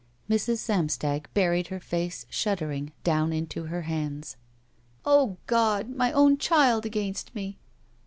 [0.27, 0.57] Mrs.
[0.57, 4.35] Samstag buried her face, shuddering, down into her hands.
[5.05, 5.89] O God!
[5.95, 7.59] My own child against me!"